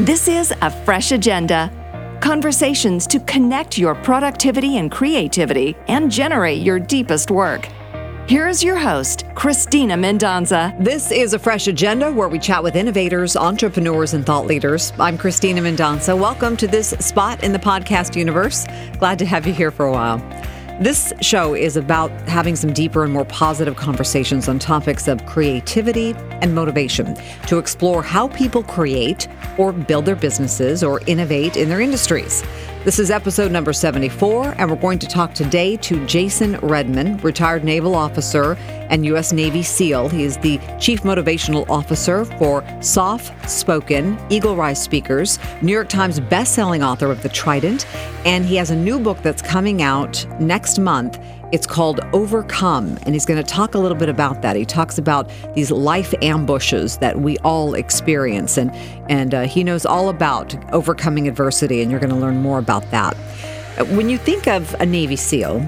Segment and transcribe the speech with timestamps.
[0.00, 1.70] This is a fresh agenda.
[2.22, 7.68] Conversations to connect your productivity and creativity and generate your deepest work.
[8.26, 10.74] Here's your host, Christina Mendonza.
[10.82, 14.94] This is a fresh agenda where we chat with innovators, entrepreneurs, and thought leaders.
[14.98, 16.18] I'm Christina Mendonza.
[16.18, 18.66] Welcome to this spot in the podcast universe.
[18.98, 20.20] Glad to have you here for a while.
[20.80, 26.14] This show is about having some deeper and more positive conversations on topics of creativity
[26.40, 27.14] and motivation
[27.46, 29.28] to explore how people create
[29.58, 32.42] or build their businesses or innovate in their industries.
[32.84, 37.62] This is episode number 74, and we're going to talk today to Jason Redman, retired
[37.62, 38.54] naval officer
[38.90, 39.32] and U.S.
[39.32, 40.08] Navy SEAL.
[40.08, 46.84] He is the chief motivational officer for SOFspoken, Eagle Rise Speakers, New York Times bestselling
[46.84, 47.86] author of The Trident,
[48.26, 51.20] and he has a new book that's coming out next month.
[51.52, 54.56] It's called Overcome, and he's going to talk a little bit about that.
[54.56, 58.70] He talks about these life ambushes that we all experience, and
[59.10, 62.90] and uh, he knows all about overcoming adversity, and you're going to learn more about
[62.90, 63.14] that.
[63.76, 65.60] Uh, when you think of a Navy SEAL,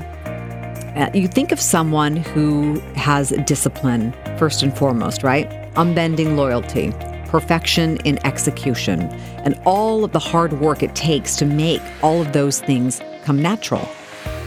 [0.96, 5.50] uh, you think of someone who has discipline first and foremost, right?
[5.76, 6.92] Unbending loyalty,
[7.26, 9.02] perfection in execution,
[9.44, 13.42] and all of the hard work it takes to make all of those things come
[13.42, 13.86] natural.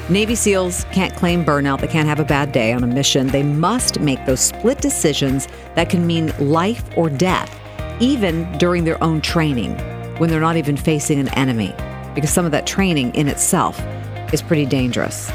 [0.09, 1.81] Navy SEALs can't claim burnout.
[1.81, 3.27] They can't have a bad day on a mission.
[3.27, 7.53] They must make those split decisions that can mean life or death,
[7.99, 9.77] even during their own training,
[10.17, 11.75] when they're not even facing an enemy,
[12.15, 13.81] because some of that training in itself
[14.31, 15.29] is pretty dangerous.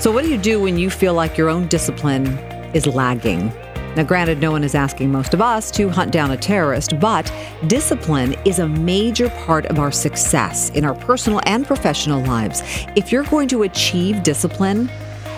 [0.00, 2.26] So, what do you do when you feel like your own discipline
[2.74, 3.50] is lagging?
[3.96, 7.32] Now, granted, no one is asking most of us to hunt down a terrorist, but
[7.68, 12.62] discipline is a major part of our success in our personal and professional lives.
[12.96, 14.90] If you're going to achieve discipline,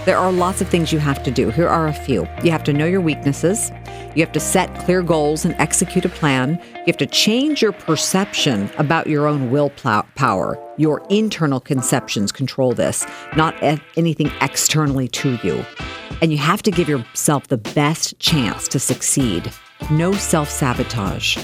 [0.07, 1.51] there are lots of things you have to do.
[1.51, 2.27] Here are a few.
[2.43, 3.73] You have to know your weaknesses.
[4.17, 6.59] You have to set clear goals and execute a plan.
[6.73, 10.59] You have to change your perception about your own willpower.
[10.79, 15.63] Your internal conceptions control this, not anything externally to you.
[16.23, 19.53] And you have to give yourself the best chance to succeed.
[19.91, 21.37] No self sabotage.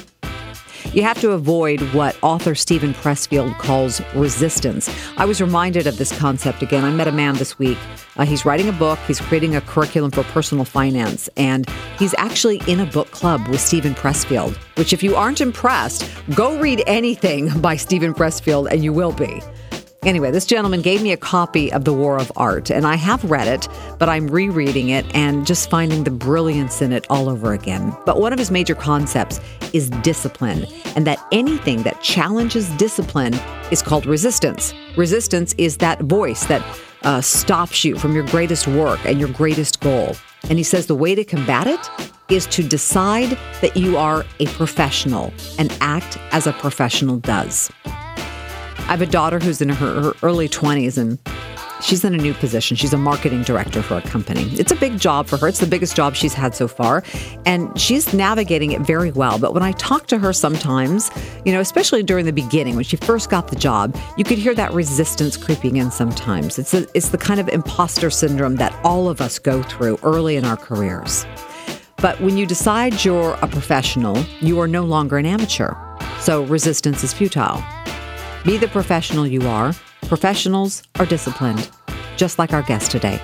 [0.92, 4.90] You have to avoid what author Steven Pressfield calls resistance.
[5.16, 6.84] I was reminded of this concept again.
[6.84, 7.78] I met a man this week.
[8.16, 12.60] Uh, he's writing a book, he's creating a curriculum for personal finance, and he's actually
[12.66, 17.48] in a book club with Steven Pressfield, which, if you aren't impressed, go read anything
[17.60, 19.40] by Steven Pressfield and you will be.
[20.04, 23.22] Anyway, this gentleman gave me a copy of The War of Art, and I have
[23.30, 23.68] read it,
[24.00, 27.96] but I'm rereading it and just finding the brilliance in it all over again.
[28.04, 29.40] But one of his major concepts
[29.72, 33.34] is discipline, and that anything that challenges discipline
[33.70, 34.74] is called resistance.
[34.96, 36.66] Resistance is that voice that
[37.04, 40.16] uh, stops you from your greatest work and your greatest goal.
[40.50, 41.90] And he says the way to combat it
[42.28, 47.70] is to decide that you are a professional and act as a professional does.
[48.92, 51.18] I have a daughter who's in her, her early 20s and
[51.80, 52.76] she's in a new position.
[52.76, 54.42] She's a marketing director for a company.
[54.58, 55.48] It's a big job for her.
[55.48, 57.02] It's the biggest job she's had so far.
[57.46, 59.38] And she's navigating it very well.
[59.38, 61.10] But when I talk to her sometimes,
[61.46, 64.54] you know, especially during the beginning, when she first got the job, you could hear
[64.56, 66.58] that resistance creeping in sometimes.
[66.58, 70.36] It's, a, it's the kind of imposter syndrome that all of us go through early
[70.36, 71.24] in our careers.
[71.96, 75.74] But when you decide you're a professional, you are no longer an amateur.
[76.20, 77.64] So resistance is futile.
[78.44, 79.72] Be the professional you are.
[80.08, 81.70] Professionals are disciplined,
[82.16, 83.20] just like our guest today,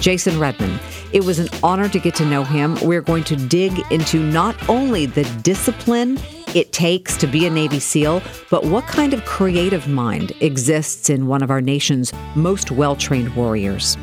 [0.00, 0.80] Jason Redman.
[1.12, 2.76] It was an honor to get to know him.
[2.82, 6.18] We're going to dig into not only the discipline
[6.56, 11.26] it takes to be a Navy SEAL, but what kind of creative mind exists in
[11.26, 13.96] one of our nation's most well trained warriors.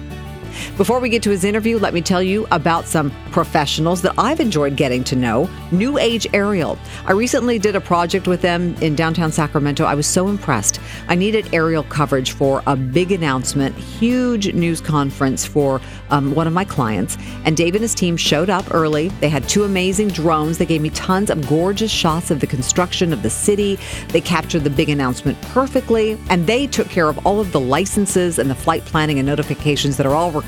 [0.77, 4.39] Before we get to his interview, let me tell you about some professionals that I've
[4.39, 6.77] enjoyed getting to know New Age Aerial.
[7.05, 9.85] I recently did a project with them in downtown Sacramento.
[9.85, 10.79] I was so impressed.
[11.07, 16.53] I needed aerial coverage for a big announcement, huge news conference for um, one of
[16.53, 17.17] my clients.
[17.45, 19.09] And Dave and his team showed up early.
[19.19, 20.59] They had two amazing drones.
[20.59, 23.79] They gave me tons of gorgeous shots of the construction of the city.
[24.09, 26.17] They captured the big announcement perfectly.
[26.29, 29.97] And they took care of all of the licenses and the flight planning and notifications
[29.97, 30.42] that are all required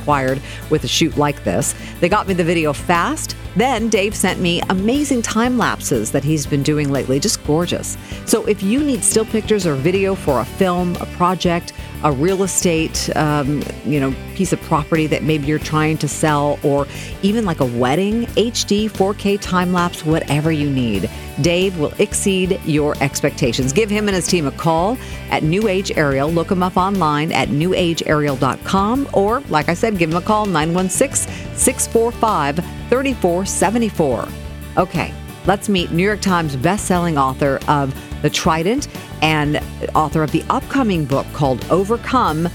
[0.70, 1.74] with a shoot like this.
[2.00, 3.36] They got me the video fast.
[3.56, 7.98] Then Dave sent me amazing time lapses that he's been doing lately, just gorgeous.
[8.26, 11.74] So if you need still pictures or video for a film, a project,
[12.06, 16.60] a real estate, um, you know, piece of property that maybe you're trying to sell,
[16.62, 16.86] or
[17.24, 21.10] even like a wedding, HD, 4K time lapse, whatever you need.
[21.42, 23.74] Dave will exceed your expectations.
[23.74, 25.00] Give him and his team a call
[25.32, 26.32] at New Age Aerial.
[26.32, 31.34] Look him up online at newageaerial.com, or like I said, give him a call 916
[31.56, 32.58] 645
[32.90, 34.28] 3474.
[34.78, 35.12] Okay,
[35.48, 37.94] Let's meet New York Times bestselling author of
[38.24, 38.88] The Trident
[39.26, 39.60] and
[39.96, 42.48] author of the upcoming book called Overcome,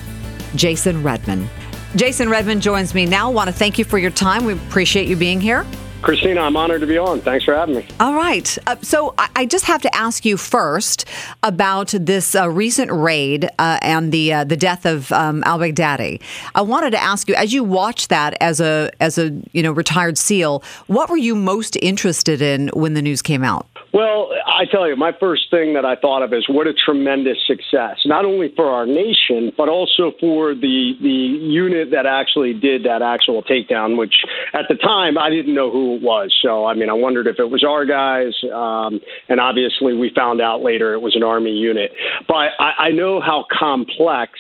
[0.55, 1.49] Jason Redman.
[1.96, 3.28] Jason Redman joins me now.
[3.28, 4.44] I want to thank you for your time.
[4.44, 5.67] We appreciate you being here.
[6.02, 7.20] Christina, I'm honored to be on.
[7.20, 7.87] Thanks for having me.
[8.00, 8.56] All right.
[8.67, 11.05] Uh, so I, I, just have to ask you first
[11.43, 16.20] about this uh, recent raid uh, and the uh, the death of um, al Baghdadi.
[16.55, 19.73] I wanted to ask you, as you watched that as a as a you know
[19.73, 23.67] retired SEAL, what were you most interested in when the news came out?
[23.93, 27.38] Well, I tell you, my first thing that I thought of is what a tremendous
[27.44, 32.85] success, not only for our nation, but also for the the unit that actually did
[32.85, 34.14] that actual takedown, which
[34.55, 36.34] at the time I didn't know who it was.
[36.42, 40.40] So, I mean, I wondered if it was our guys, um, and obviously we found
[40.40, 41.92] out later it was an Army unit.
[42.26, 44.32] But I, I know how complex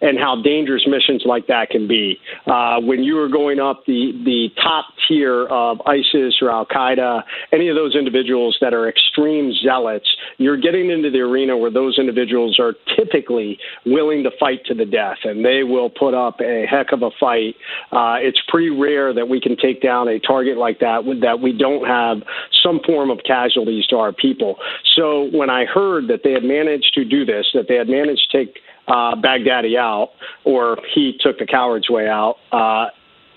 [0.00, 2.18] and how dangerous missions like that can be.
[2.46, 7.22] Uh, when you are going up the, the top tier of ISIS or Al Qaeda,
[7.52, 10.08] any of those individuals that are extreme zealots,
[10.38, 14.84] you're getting into the arena where those individuals are typically willing to fight to the
[14.84, 17.54] death, and they will put up a heck of a fight.
[17.92, 21.52] Uh, it's pretty rare that we can take down a target like that that we
[21.56, 22.22] don't have
[22.62, 24.56] some form of casualties to our people.
[24.94, 28.30] So when I heard that they had managed to do this, that they had managed
[28.30, 30.10] to take uh, Baghdadi out,
[30.44, 32.36] or he took the coward's way out.
[32.52, 32.86] Uh,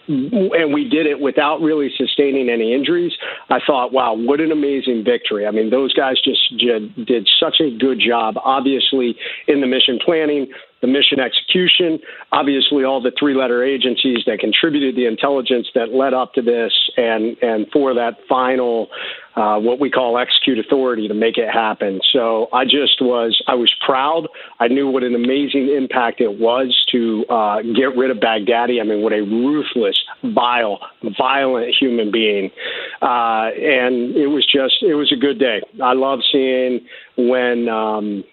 [0.07, 3.11] and we did it without really sustaining any injuries.
[3.49, 5.45] I thought, wow, what an amazing victory.
[5.45, 9.17] I mean, those guys just did, did such a good job, obviously,
[9.47, 10.47] in the mission planning,
[10.81, 11.99] the mission execution,
[12.31, 16.71] obviously all the three letter agencies that contributed the intelligence that led up to this
[16.95, 18.87] and, and for that final,
[19.37, 22.01] uh, what we call execute authority to make it happen.
[22.11, 24.27] So I just was, I was proud.
[24.59, 28.81] I knew what an amazing impact it was to uh, get rid of Baghdadi.
[28.81, 30.79] I mean, what a ruthless, vile,
[31.17, 32.49] violent human being.
[33.01, 35.61] Uh, and it was just, it was a good day.
[35.83, 36.81] I love seeing
[37.15, 38.23] when, um,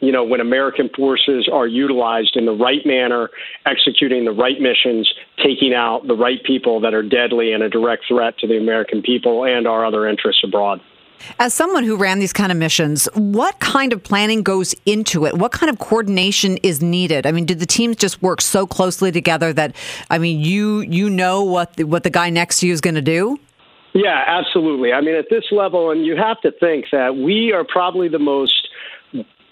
[0.00, 3.30] you know, when American forces are utilized in the right manner,
[3.64, 5.10] executing the right missions,
[5.42, 9.00] taking out the right people that are deadly and a direct threat to the American
[9.00, 10.80] people and our other interests abroad.
[11.38, 15.34] As someone who ran these kind of missions, what kind of planning goes into it?
[15.34, 17.26] What kind of coordination is needed?
[17.26, 19.74] I mean, did the teams just work so closely together that
[20.10, 22.96] I mean, you you know what the, what the guy next to you is going
[22.96, 23.38] to do?
[23.94, 24.92] Yeah, absolutely.
[24.92, 28.18] I mean, at this level, and you have to think that we are probably the
[28.18, 28.65] most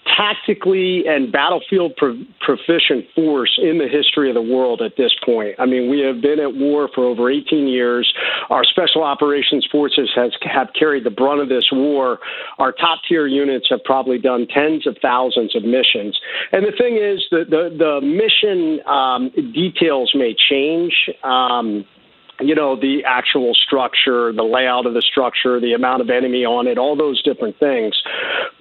[0.05, 5.55] tactically and battlefield pro- proficient force in the history of the world at this point.
[5.59, 8.13] I mean, we have been at war for over 18 years.
[8.49, 12.19] Our special operations forces has have carried the brunt of this war.
[12.59, 16.19] Our top tier units have probably done tens of thousands of missions.
[16.51, 20.93] And the thing is, the the, the mission um, details may change.
[21.23, 21.85] Um,
[22.39, 26.67] you know, the actual structure, the layout of the structure, the amount of enemy on
[26.67, 28.01] it, all those different things.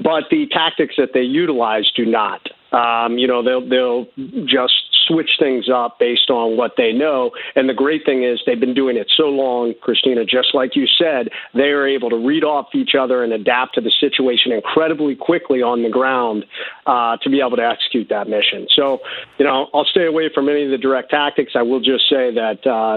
[0.00, 2.48] But the tactics that they utilize do not.
[2.74, 4.06] Um, you know, they'll they'll
[4.44, 4.74] just
[5.06, 7.30] switch things up based on what they know.
[7.54, 10.86] And the great thing is they've been doing it so long, Christina, just like you
[10.86, 15.14] said, they are able to read off each other and adapt to the situation incredibly
[15.14, 16.44] quickly on the ground
[16.86, 18.66] uh, to be able to execute that mission.
[18.74, 18.98] So,
[19.38, 21.52] you know, I'll stay away from any of the direct tactics.
[21.54, 22.96] I will just say that uh,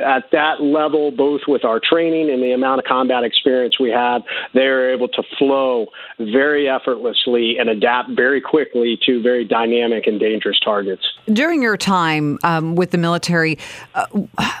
[0.00, 4.22] at that level, both with our training and the amount of combat experience we have,
[4.54, 5.86] they are able to flow
[6.18, 11.02] very effortlessly and adapt very quickly to very dynamic and dangerous targets.
[11.26, 13.58] During your time um, with the military,
[13.94, 14.06] uh,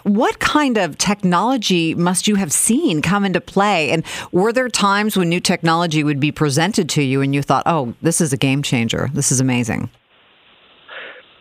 [0.02, 3.90] what kind of technology must you have seen come into play?
[3.90, 7.62] And were there times when new technology would be presented to you and you thought,
[7.66, 9.10] oh, this is a game changer?
[9.14, 9.90] This is amazing?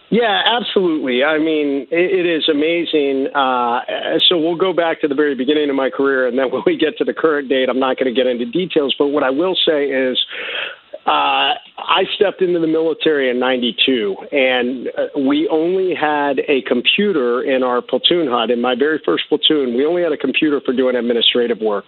[0.09, 1.23] Yeah, absolutely.
[1.25, 3.27] I mean, it, it is amazing.
[3.35, 3.81] Uh,
[4.29, 6.77] so we'll go back to the very beginning of my career, and then when we
[6.77, 8.95] get to the current date, I'm not going to get into details.
[8.97, 10.17] But what I will say is,
[11.07, 17.41] uh, I stepped into the military in 92, and uh, we only had a computer
[17.41, 18.51] in our platoon hut.
[18.51, 21.85] In my very first platoon, we only had a computer for doing administrative work.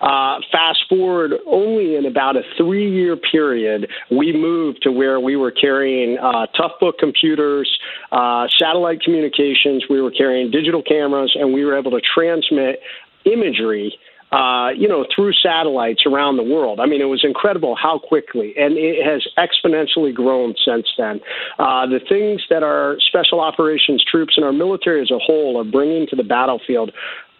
[0.00, 5.36] Uh, fast forward, only in about a three year period, we moved to where we
[5.36, 7.70] were carrying uh, Toughbook computers,
[8.12, 12.80] uh, satellite communications, we were carrying digital cameras, and we were able to transmit
[13.26, 13.98] imagery
[14.32, 16.80] uh, you know, through satellites around the world.
[16.80, 21.20] I mean, it was incredible how quickly, and it has exponentially grown since then.
[21.58, 25.64] Uh, the things that our special operations troops and our military as a whole are
[25.64, 26.90] bringing to the battlefield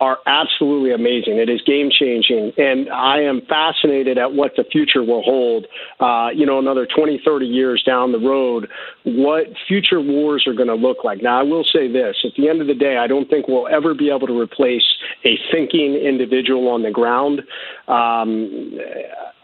[0.01, 1.39] are absolutely amazing.
[1.39, 2.53] It is game changing.
[2.59, 5.67] And I am fascinated at what the future will hold.
[6.01, 8.69] Uh, you know, another 20, 30 years down the road,
[9.05, 11.23] what future wars are going to look like.
[11.23, 13.69] Now, I will say this at the end of the day, I don't think we'll
[13.69, 14.85] ever be able to replace
[15.25, 17.41] a thinking individual on the ground.
[17.87, 18.77] Um,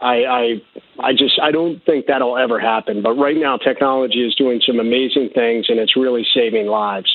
[0.01, 0.61] I, I,
[0.99, 3.01] I just, I don't think that'll ever happen.
[3.01, 7.09] But right now, technology is doing some amazing things and it's really saving lives.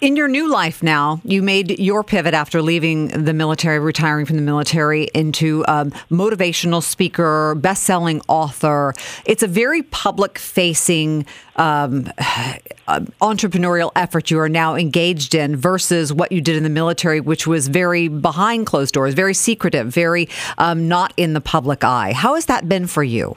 [0.00, 4.36] In your new life now, you made your pivot after leaving the military, retiring from
[4.36, 8.94] the military, into um, motivational speaker, best-selling author.
[9.24, 11.26] It's a very public-facing
[11.56, 12.04] um,
[13.20, 17.48] entrepreneurial effort you are now engaged in versus what you did in the military, which
[17.48, 20.28] was very behind closed doors, very secretive, very
[20.58, 22.12] um, not in the public eye.
[22.12, 23.34] How has that been for you?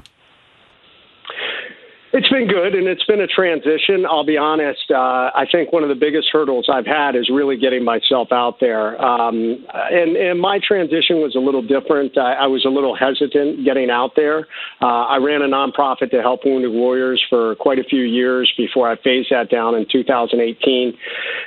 [2.13, 4.05] It's been good, and it's been a transition.
[4.05, 4.91] I'll be honest.
[4.91, 8.59] Uh, I think one of the biggest hurdles I've had is really getting myself out
[8.59, 9.01] there.
[9.01, 12.17] Um, and, and my transition was a little different.
[12.17, 14.47] I, I was a little hesitant getting out there.
[14.81, 18.91] Uh, I ran a nonprofit to help wounded warriors for quite a few years before
[18.91, 20.97] I phased that down in 2018.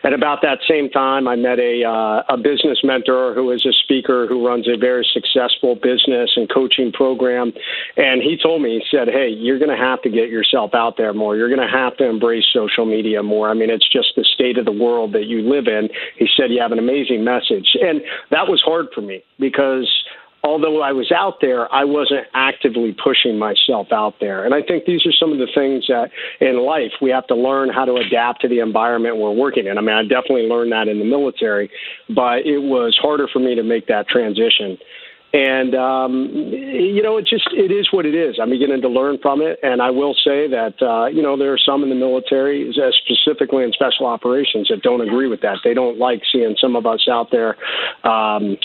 [0.05, 3.73] At about that same time, I met a, uh, a business mentor who is a
[3.73, 7.53] speaker who runs a very successful business and coaching program.
[7.97, 10.75] And he told me, he said, Hey, you're going to have to get yourself yourself
[10.75, 11.37] out there more.
[11.37, 13.51] You're going to have to embrace social media more.
[13.51, 15.89] I mean, it's just the state of the world that you live in.
[16.17, 17.77] He said you have an amazing message.
[17.81, 19.91] And that was hard for me because
[20.45, 24.45] although I was out there, I wasn't actively pushing myself out there.
[24.45, 26.11] And I think these are some of the things that
[26.41, 29.79] in life we have to learn how to adapt to the environment we're working in.
[29.79, 31.71] I mean, I definitely learned that in the military,
[32.15, 34.77] but it was harder for me to make that transition.
[35.33, 38.39] And um, you know, it just it is what it is.
[38.41, 41.53] I'm beginning to learn from it, and I will say that uh, you know there
[41.53, 45.59] are some in the military, uh, specifically in special operations, that don't agree with that.
[45.65, 47.57] They don't like seeing some of us out there.
[48.05, 48.59] Um,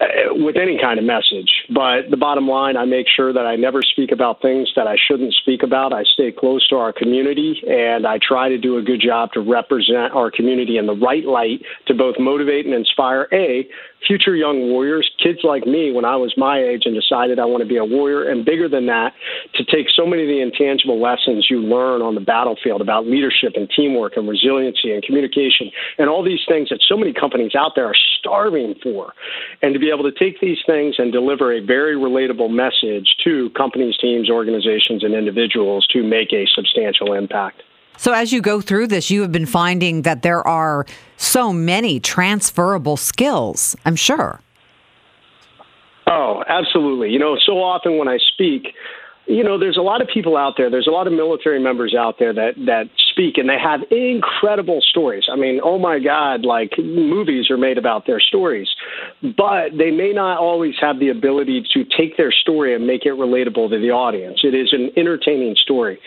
[0.00, 1.50] Uh, with any kind of message.
[1.74, 4.94] But the bottom line, I make sure that I never speak about things that I
[4.96, 5.92] shouldn't speak about.
[5.92, 9.40] I stay close to our community and I try to do a good job to
[9.40, 13.66] represent our community in the right light to both motivate and inspire A,
[14.06, 17.62] future young warriors, kids like me when I was my age and decided I want
[17.62, 19.12] to be a warrior, and bigger than that,
[19.54, 23.52] to take so many of the intangible lessons you learn on the battlefield about leadership
[23.54, 27.72] and teamwork and resiliency and communication and all these things that so many companies out
[27.74, 29.12] there are starving for,
[29.62, 33.50] and to be able to take these things and deliver a very relatable message to
[33.50, 37.62] companies, teams, organizations, and individuals to make a substantial impact.
[37.98, 40.86] So, as you go through this, you have been finding that there are
[41.16, 44.40] so many transferable skills, I'm sure.
[46.06, 47.10] Oh, absolutely.
[47.10, 48.68] You know, so often when I speak,
[49.26, 50.70] you know, there's a lot of people out there.
[50.70, 54.80] There's a lot of military members out there that that speak, and they have incredible
[54.80, 55.24] stories.
[55.30, 58.68] I mean, oh my God, like movies are made about their stories,
[59.20, 63.12] but they may not always have the ability to take their story and make it
[63.14, 64.38] relatable to the audience.
[64.44, 65.98] It is an entertaining story.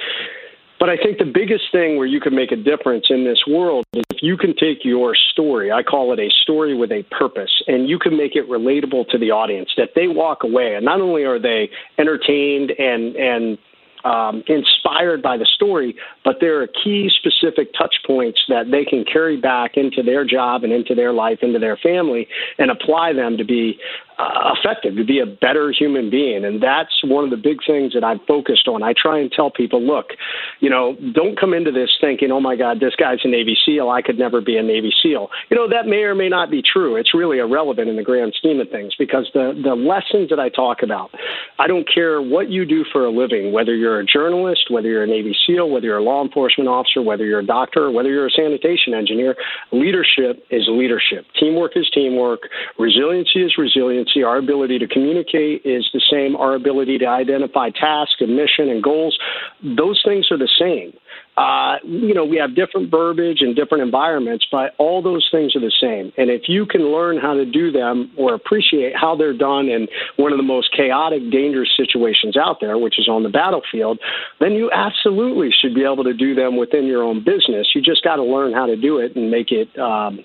[0.82, 3.86] But I think the biggest thing where you can make a difference in this world
[3.94, 7.52] is if you can take your story, I call it a story with a purpose,
[7.68, 11.00] and you can make it relatable to the audience that they walk away and not
[11.00, 11.70] only are they
[12.00, 13.60] entertained and and
[14.04, 15.96] um, inspired by the story,
[16.26, 20.64] but there are key specific touch points that they can carry back into their job
[20.64, 23.78] and into their life, into their family, and apply them to be
[24.22, 26.46] uh, effective, to be a better human being.
[26.46, 28.84] And that's one of the big things that I've focused on.
[28.84, 30.12] I try and tell people, look,
[30.60, 33.90] you know, don't come into this thinking, oh my God, this guy's a Navy SEAL.
[33.90, 35.30] I could never be a Navy SEAL.
[35.50, 36.96] You know, that may or may not be true.
[36.96, 40.50] It's really irrelevant in the grand scheme of things because the, the lessons that I
[40.50, 41.10] talk about,
[41.58, 45.04] I don't care what you do for a living, whether you're a journalist, whether you're
[45.04, 48.28] a Navy SEAL, whether you're a law enforcement officer, whether you're a doctor, whether you're
[48.28, 49.36] a sanitation engineer,
[49.72, 51.25] leadership is leadership.
[51.40, 52.42] Teamwork is teamwork.
[52.78, 56.36] Resiliency is resiliency our ability to communicate is the same.
[56.36, 59.18] Our ability to identify tasks and mission and goals,
[59.63, 60.94] those things are the same.
[61.38, 65.62] Uh, you know, we have different verbiage and different environments, but all those things are
[65.62, 66.12] the same.
[66.18, 69.88] And if you can learn how to do them or appreciate how they're done in
[70.18, 74.00] one of the most chaotic, dangerous situations out there, which is on the battlefield,
[74.39, 77.70] then you absolutely should be able to do them within your own business.
[77.74, 80.20] You just got to learn how to do it and make it um,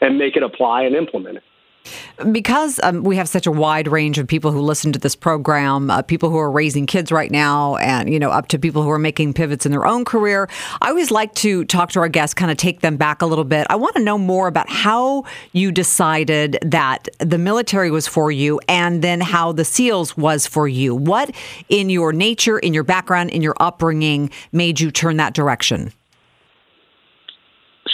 [0.00, 1.42] and make it apply and implement it.
[2.30, 5.90] Because um, we have such a wide range of people who listen to this program,
[5.90, 8.90] uh, people who are raising kids right now, and you know, up to people who
[8.90, 10.48] are making pivots in their own career,
[10.82, 13.44] I always like to talk to our guests, kind of take them back a little
[13.44, 13.66] bit.
[13.70, 18.60] I want to know more about how you decided that the military was for you,
[18.68, 20.94] and then how the SEALs was for you.
[20.94, 21.34] What
[21.68, 25.92] in your nature, in your background, in your upbringing, made you turn that direction?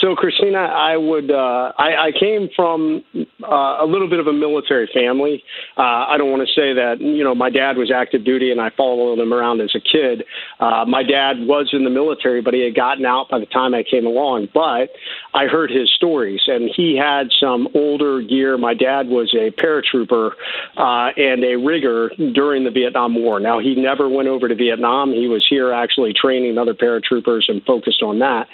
[0.01, 1.31] So, Christina, I would.
[1.31, 3.03] Uh, I, I, came from
[3.43, 5.43] uh, a little bit of a military family.
[5.75, 8.61] Uh, I don't want to say that you know my dad was active duty and
[8.61, 10.23] I followed him around as a kid.
[10.59, 13.73] Uh, my dad was in the military, but he had gotten out by the time
[13.73, 14.49] I came along.
[14.53, 14.89] But
[15.33, 18.57] I heard his stories, and he had some older gear.
[18.57, 20.31] My dad was a paratrooper
[20.77, 23.39] uh, and a rigger during the Vietnam War.
[23.39, 25.11] Now he never went over to Vietnam.
[25.11, 28.47] He was here actually training other paratroopers and focused on that.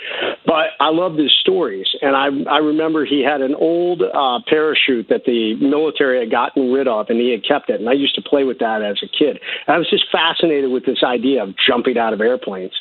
[0.45, 1.87] But I loved his stories.
[2.01, 6.71] And I, I remember he had an old uh, parachute that the military had gotten
[6.71, 7.79] rid of, and he had kept it.
[7.79, 9.39] And I used to play with that as a kid.
[9.67, 12.73] And I was just fascinated with this idea of jumping out of airplanes.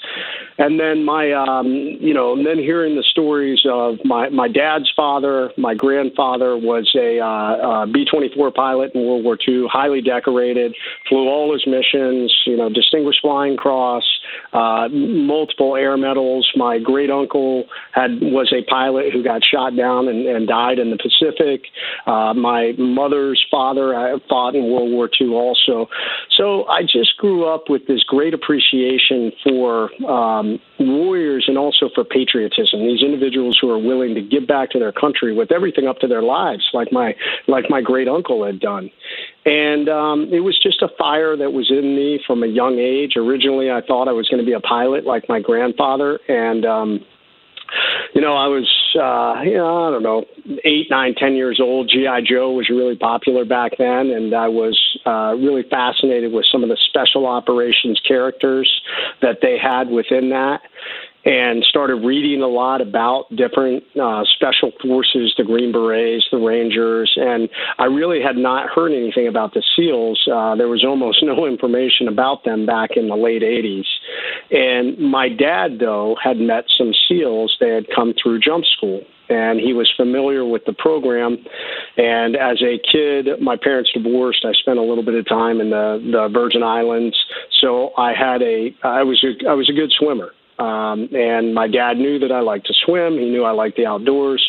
[0.59, 4.91] And then my, um, you know, and then hearing the stories of my, my dad's
[4.95, 10.01] father, my grandfather was a uh, uh, B 24 pilot in World War II, highly
[10.01, 10.75] decorated,
[11.09, 14.05] flew all his missions, you know, Distinguished Flying Cross,
[14.53, 16.51] uh, multiple air medals.
[16.57, 20.91] My great uncle had was a pilot who got shot down and, and died in
[20.91, 21.67] the Pacific.
[22.07, 25.89] Uh, my mother's father uh, fought in World War II also.
[26.31, 32.05] So I just grew up with this great appreciation for um, warriors and also for
[32.05, 32.81] patriotism.
[32.81, 36.09] These individuals who are willing to give back to their country with everything up to
[36.09, 37.15] their lives, like my
[37.49, 38.91] like my great uncle had done.
[39.45, 43.15] And um, it was just a fire that was in me from a young age.
[43.17, 47.01] Originally, I thought I was going to be a pilot like my grandfather, and um,
[48.15, 50.25] you know, I was, uh, you know, I don't know,
[50.65, 51.89] eight, nine, ten years old.
[51.89, 56.63] GI Joe was really popular back then, and I was uh, really fascinated with some
[56.63, 58.83] of the special operations characters
[59.21, 60.63] that they had within that
[61.25, 67.13] and started reading a lot about different uh, special forces, the Green Berets, the Rangers,
[67.17, 67.49] and
[67.79, 70.27] I really had not heard anything about the SEALs.
[70.27, 73.87] Uh, there was almost no information about them back in the late 80s.
[74.51, 77.57] And my dad, though, had met some SEALs.
[77.61, 81.39] They had come through jump school and he was familiar with the program.
[81.97, 84.45] And as a kid, my parents divorced.
[84.45, 87.17] I spent a little bit of time in the, the Virgin Islands,
[87.61, 90.33] so I had a I was a I was a good swimmer.
[90.63, 93.19] Um, and my dad knew that I liked to swim.
[93.19, 94.49] He knew I liked the outdoors.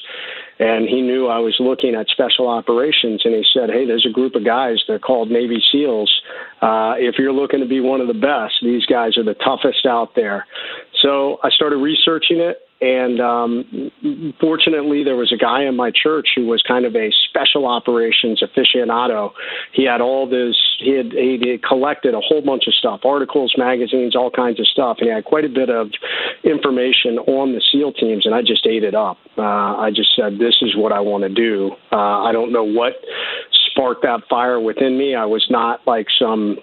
[0.59, 3.21] And he knew I was looking at special operations.
[3.25, 4.83] And he said, Hey, there's a group of guys.
[4.87, 6.21] They're called Navy SEALs.
[6.61, 9.85] Uh, if you're looking to be one of the best, these guys are the toughest
[9.87, 10.45] out there.
[11.01, 12.62] So I started researching it.
[12.83, 17.11] And um, fortunately, there was a guy in my church who was kind of a
[17.29, 19.31] special operations aficionado.
[19.71, 23.53] He had all this, he had, he had collected a whole bunch of stuff articles,
[23.57, 24.97] magazines, all kinds of stuff.
[24.99, 25.91] And he had quite a bit of
[26.43, 29.17] information on the SEAL teams, and I just ate it up.
[29.37, 31.71] Uh, I just said, This is what I want to do.
[31.89, 32.95] Uh, I don't know what
[33.71, 35.15] sparked that fire within me.
[35.15, 36.57] I was not like some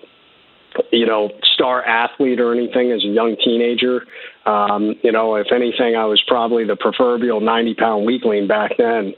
[0.93, 4.07] you know, star athlete or anything as a young teenager.
[4.47, 9.15] Um, you know, if anything, I was probably the proverbial 90 pound weakling back then.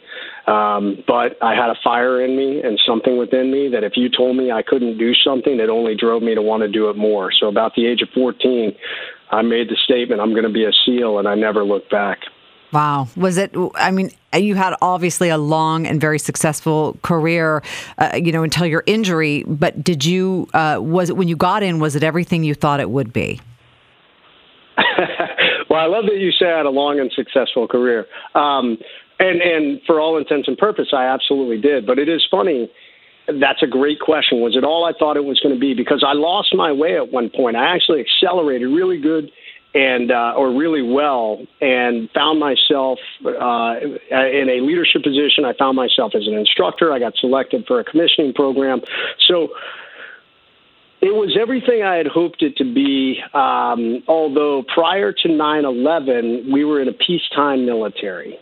[0.46, 4.08] Um, but I had a fire in me and something within me that if you
[4.08, 6.96] told me I couldn't do something, it only drove me to want to do it
[6.96, 7.30] more.
[7.32, 8.72] So about the age of 14,
[9.30, 12.18] I made the statement, I'm going to be a SEAL, and I never looked back.
[12.72, 13.08] Wow.
[13.16, 17.62] Was it, I mean, you had obviously a long and very successful career,
[17.98, 19.44] uh, you know, until your injury.
[19.46, 22.80] But did you, uh, was it when you got in, was it everything you thought
[22.80, 23.40] it would be?
[25.68, 28.06] well, I love that you say I had a long and successful career.
[28.34, 28.78] Um,
[29.18, 31.86] and, and for all intents and purposes, I absolutely did.
[31.86, 32.70] But it is funny.
[33.28, 34.40] That's a great question.
[34.40, 35.74] Was it all I thought it was going to be?
[35.74, 37.56] Because I lost my way at one point.
[37.56, 39.30] I actually accelerated really good
[39.74, 45.44] and uh, or really well, and found myself uh, in a leadership position.
[45.44, 46.92] I found myself as an instructor.
[46.92, 48.80] I got selected for a commissioning program.
[49.28, 49.48] So
[51.00, 53.20] it was everything I had hoped it to be.
[53.34, 58.38] Um, although prior to 9/11, we were in a peacetime military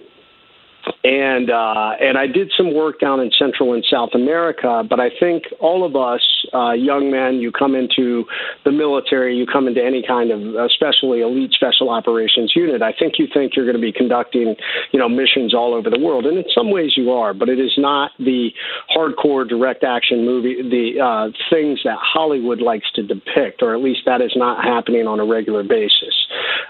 [1.04, 4.82] and uh, and I did some work down in Central and South America.
[4.88, 6.20] But I think all of us
[6.52, 8.24] uh, young men, you come into
[8.64, 12.82] the military, you come into any kind of, especially elite special operations unit.
[12.82, 14.56] I think you think you're going to be conducting,
[14.92, 17.34] you know, missions all over the world, and in some ways you are.
[17.34, 18.50] But it is not the
[18.94, 24.00] hardcore direct action movie, the uh, things that Hollywood likes to depict, or at least
[24.06, 26.14] that is not happening on a regular basis.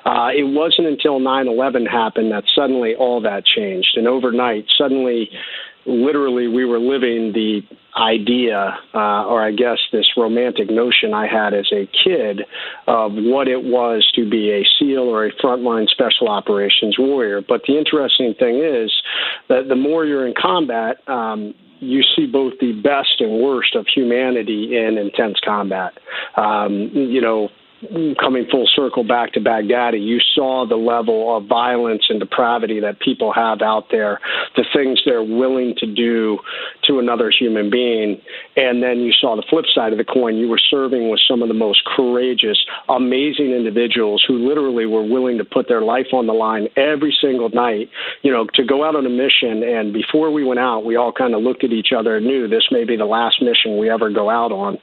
[0.04, 5.30] Uh, it wasn't until 9/11 happened that suddenly all that changed and overnight, suddenly,
[5.86, 7.62] literally, we were living the
[7.96, 12.42] idea, uh, or I guess this romantic notion I had as a kid
[12.86, 17.40] of what it was to be a SEAL or a frontline special operations warrior.
[17.40, 18.92] But the interesting thing is
[19.48, 23.86] that the more you're in combat, um, you see both the best and worst of
[23.86, 25.94] humanity in intense combat.
[26.36, 27.48] Um, you know,
[28.20, 33.00] coming full circle back to Baghdadi, you saw the level of violence and depravity that
[33.00, 34.20] people have out there,
[34.56, 36.38] the things they're willing to do
[36.84, 38.20] to another human being.
[38.56, 40.36] And then you saw the flip side of the coin.
[40.36, 45.38] You were serving with some of the most courageous, amazing individuals who literally were willing
[45.38, 47.88] to put their life on the line every single night,
[48.22, 49.62] you know, to go out on a mission.
[49.62, 52.46] And before we went out, we all kind of looked at each other and knew
[52.48, 54.78] this may be the last mission we ever go out on,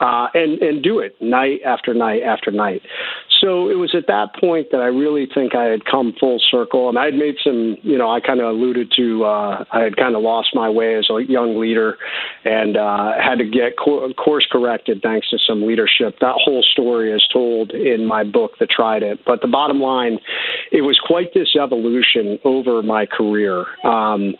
[0.00, 2.82] uh, and, and do it night after night after night.
[3.40, 6.88] So it was at that point that I really think I had come full circle,
[6.88, 10.14] and I'd made some, you know, I kind of alluded to, uh, I had kind
[10.14, 11.98] of lost my way as a young leader,
[12.44, 16.18] and uh, had to get course corrected thanks to some leadership.
[16.20, 19.20] That whole story is told in my book, The Trident.
[19.26, 20.18] But the bottom line,
[20.70, 24.34] it was quite this evolution over my career, um,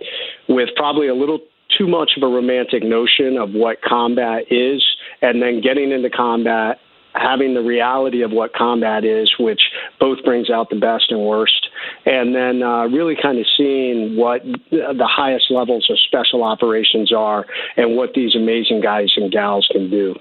[0.49, 1.41] with probably a little
[1.77, 4.85] too much of a romantic notion of what combat is,
[5.23, 6.79] and then getting into combat
[7.15, 9.61] having the reality of what combat is, which
[10.01, 11.69] both brings out the best and worst,
[12.07, 17.47] and then uh, really kind of seeing what the highest levels of special operations are
[17.77, 20.15] and what these amazing guys and gals can do.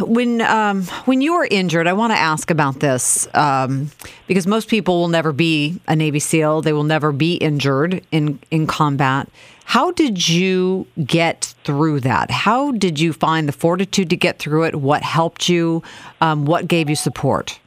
[0.00, 3.90] When um, when you were injured, I want to ask about this um,
[4.28, 6.62] because most people will never be a Navy SEAL.
[6.62, 9.28] They will never be injured in in combat.
[9.64, 12.30] How did you get through that?
[12.30, 14.76] How did you find the fortitude to get through it?
[14.76, 15.82] What helped you?
[16.20, 17.58] Um, what gave you support?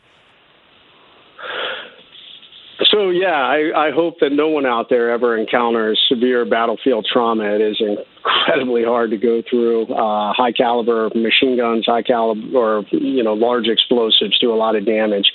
[2.91, 7.43] So yeah, I, I hope that no one out there ever encounters severe battlefield trauma.
[7.43, 9.85] It is incredibly hard to go through.
[9.93, 14.75] Uh, high caliber machine guns, high caliber, or you know, large explosives do a lot
[14.75, 15.31] of damage.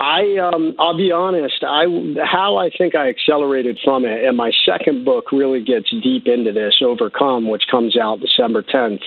[0.00, 1.64] I um, I'll be honest.
[1.66, 1.86] I
[2.24, 6.52] how I think I accelerated from it, and my second book really gets deep into
[6.52, 6.80] this.
[6.84, 9.00] Overcome, which comes out December tenth.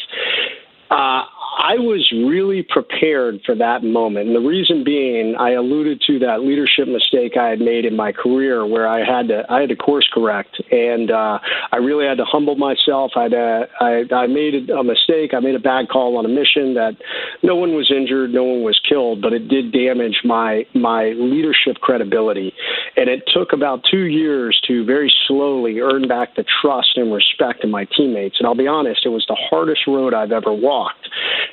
[0.92, 1.24] Uh,
[1.64, 4.28] I was really prepared for that moment.
[4.28, 8.12] And the reason being, I alluded to that leadership mistake I had made in my
[8.12, 10.62] career where I had to, I had to course correct.
[10.72, 11.40] And uh,
[11.72, 13.12] I really had to humble myself.
[13.16, 15.34] I'd, uh, I, I made a mistake.
[15.34, 16.98] I made a bad call on a mission that
[17.42, 21.78] no one was injured, no one was killed, but it did damage my, my leadership
[21.80, 22.54] credibility.
[22.98, 27.64] And it took about two years to very slowly earn back the trust and respect
[27.64, 28.38] of my teammates.
[28.40, 31.08] And I'll be honest, it was the hardest road I've ever walked.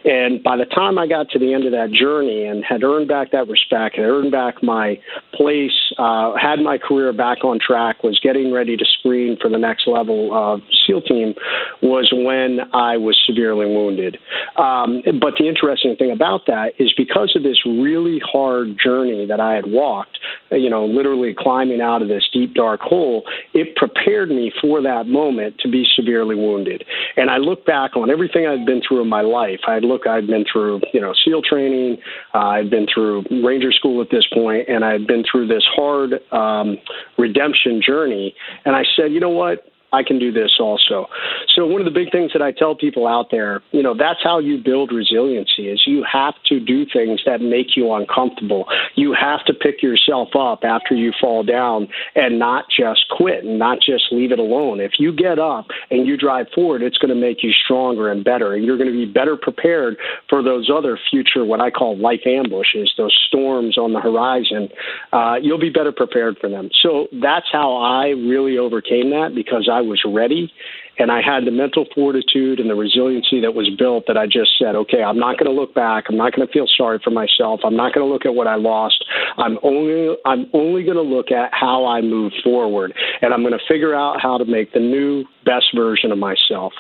[0.05, 3.09] And by the time I got to the end of that journey and had earned
[3.09, 4.99] back that respect, had earned back my
[5.33, 9.59] place, uh, had my career back on track, was getting ready to screen for the
[9.59, 11.35] next level of SEAL team,
[11.83, 14.19] was when I was severely wounded.
[14.57, 19.41] Um, but the interesting thing about that is because of this really hard journey that
[19.41, 20.19] I had walked,
[20.51, 25.07] you know, literally climbing out of this deep, dark hole, it prepared me for that
[25.07, 26.85] moment to be severely wounded.
[27.17, 29.61] And I look back on everything I'd been through in my life.
[29.67, 31.99] I look, I'd been through, you know, SEAL training.
[32.35, 36.15] Uh, I'd been through Ranger School at this point, and I'd been through this hard
[36.33, 36.77] um,
[37.17, 38.35] redemption journey.
[38.65, 39.71] And I said, you know what?
[39.93, 41.07] I can do this also.
[41.55, 44.23] So one of the big things that I tell people out there, you know, that's
[44.23, 48.67] how you build resiliency is you have to do things that make you uncomfortable.
[48.97, 53.59] You have to pick yourself up after you fall down and not just quit and
[53.59, 54.81] not just leave it alone.
[54.81, 58.23] If you get up and you drive forward, it's going to make you stronger and
[58.25, 59.97] better and you're going to be better prepared
[60.29, 64.69] for those other future what I call life ambushes, those storms on the horizon.
[65.13, 66.69] Uh, you'll be better prepared for them.
[66.83, 70.53] So that's how I really overcame that because I I was ready
[70.99, 74.59] and I had the mental fortitude and the resiliency that was built that I just
[74.59, 76.07] said, okay, I'm not going to look back.
[76.09, 77.61] I'm not going to feel sorry for myself.
[77.65, 79.05] I'm not going to look at what I lost.
[79.37, 83.53] I'm only I'm only going to look at how I move forward, and I'm going
[83.53, 86.73] to figure out how to make the new best version of myself.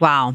[0.00, 0.34] Wow.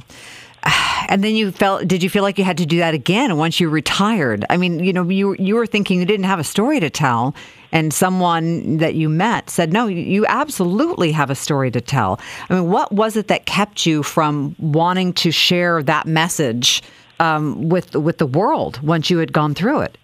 [1.09, 3.61] And then you felt did you feel like you had to do that again once
[3.61, 4.43] you retired?
[4.49, 7.33] I mean, you know, you you were thinking you didn't have a story to tell
[7.71, 12.55] and someone that you met said, "No, you absolutely have a story to tell." I
[12.55, 16.81] mean, what was it that kept you from wanting to share that message
[17.19, 19.97] um, with with the world once you had gone through it?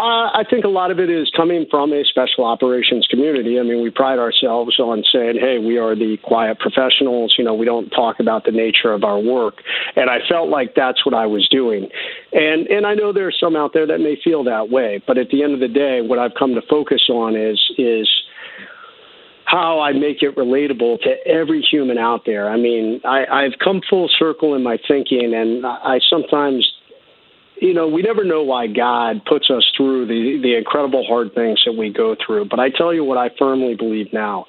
[0.00, 3.60] Uh, I think a lot of it is coming from a special operations community.
[3.60, 7.34] I mean, we pride ourselves on saying, hey, we are the quiet professionals.
[7.36, 9.56] You know, we don't talk about the nature of our work.
[9.96, 11.90] And I felt like that's what I was doing.
[12.32, 15.02] And, and I know there are some out there that may feel that way.
[15.06, 18.08] But at the end of the day, what I've come to focus on is, is,
[19.44, 22.48] how I make it relatable to every human out there.
[22.48, 26.70] I mean, I, I've come full circle in my thinking, and I sometimes
[27.60, 31.60] you know, we never know why God puts us through the, the incredible hard things
[31.66, 32.46] that we go through.
[32.46, 34.46] But I tell you what I firmly believe now.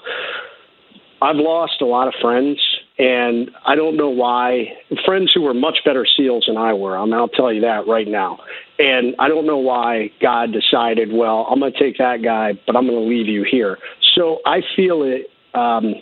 [1.22, 2.60] I've lost a lot of friends
[3.02, 6.96] And I don't know why friends who were much better SEALs than I were.
[6.96, 8.38] I mean, I'll tell you that right now.
[8.78, 12.76] And I don't know why God decided, well, I'm going to take that guy, but
[12.76, 13.80] I'm going to leave you here.
[14.14, 15.32] So I feel it.
[15.56, 15.96] Um,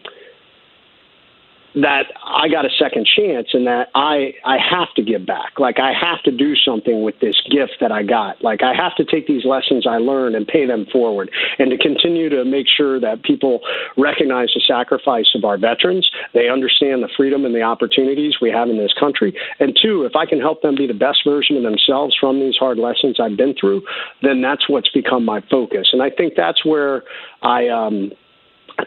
[1.81, 5.59] that I got a second chance and that I I have to give back.
[5.59, 8.43] Like I have to do something with this gift that I got.
[8.43, 11.77] Like I have to take these lessons I learned and pay them forward and to
[11.77, 13.61] continue to make sure that people
[13.97, 16.09] recognize the sacrifice of our veterans.
[16.33, 19.37] They understand the freedom and the opportunities we have in this country.
[19.59, 22.55] And two, if I can help them be the best version of themselves from these
[22.57, 23.83] hard lessons I've been through,
[24.21, 25.89] then that's what's become my focus.
[25.93, 27.03] And I think that's where
[27.41, 28.11] I um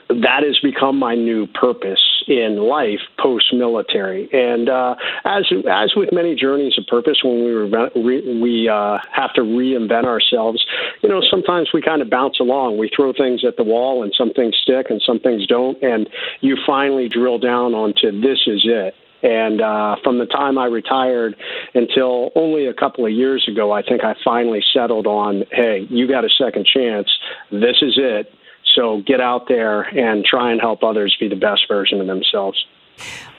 [0.08, 4.28] that has become my new purpose in life post military.
[4.32, 9.32] And uh, as as with many journeys of purpose, when we re, we uh, have
[9.34, 10.64] to reinvent ourselves,
[11.02, 12.78] you know, sometimes we kind of bounce along.
[12.78, 15.82] We throw things at the wall, and some things stick, and some things don't.
[15.82, 16.08] And
[16.40, 18.94] you finally drill down onto this is it.
[19.22, 21.36] And uh, from the time I retired
[21.74, 26.08] until only a couple of years ago, I think I finally settled on, hey, you
[26.08, 27.08] got a second chance.
[27.52, 28.32] This is it
[28.74, 32.64] so get out there and try and help others be the best version of themselves.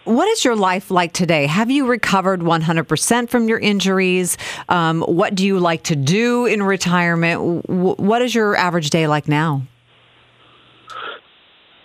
[0.05, 1.45] What is your life like today?
[1.45, 4.37] Have you recovered 100% from your injuries?
[4.67, 7.69] Um, what do you like to do in retirement?
[7.69, 9.61] what is your average day like now?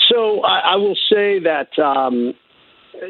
[0.09, 2.35] So I, I will say that um,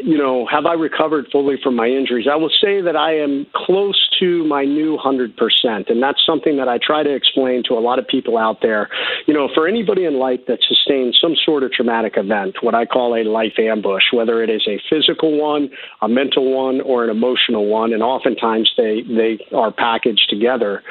[0.03, 2.27] you know, have I recovered fully from my injuries?
[2.31, 5.91] I will say that I am close to my new 100%.
[5.91, 8.89] And that's something that I try to explain to a lot of people out there.
[9.27, 12.87] You know, for anybody in life that sustained some sort of traumatic event, what I
[12.87, 15.71] call a life ambush, whether it is a physical one,
[16.03, 20.83] a mental one, or an emotional one, and oftentimes they, they are packaged together,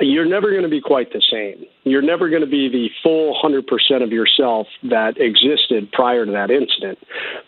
[0.00, 1.66] you're never going to be quite the same.
[1.84, 6.50] You're never going to be the full 100% of yourself that existed prior to that
[6.50, 6.98] incident.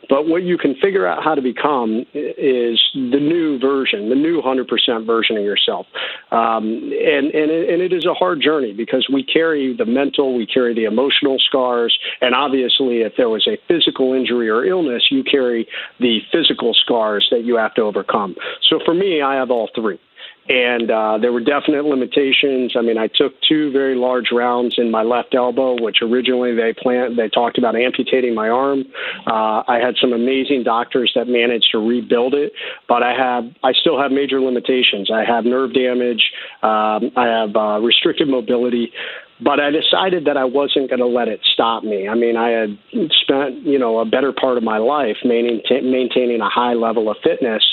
[0.08, 4.42] But what you can figure out how to become is the new version, the new
[4.42, 5.86] 100% version of yourself.
[6.32, 10.34] Um, and, and, it, and it is a hard journey because we carry the mental,
[10.34, 11.96] we carry the emotional scars.
[12.20, 15.68] And obviously, if there was a physical injury or illness, you carry
[16.00, 18.34] the physical scars that you have to overcome.
[18.68, 20.00] So for me, I have all three
[20.48, 22.74] and uh, there were definite limitations.
[22.76, 26.74] I mean, I took two very large rounds in my left elbow, which originally they
[26.74, 27.18] planned.
[27.18, 28.84] They talked about amputating my arm.
[29.26, 32.52] Uh, I had some amazing doctors that managed to rebuild it,
[32.88, 35.10] but I have I still have major limitations.
[35.12, 36.30] I have nerve damage.
[36.62, 38.92] Um, I have uh, restricted mobility
[39.40, 42.08] but I decided that I wasn't going to let it stop me.
[42.08, 42.78] I mean, I had
[43.20, 47.16] spent, you know, a better part of my life maintaining, maintaining a high level of
[47.22, 47.64] fitness.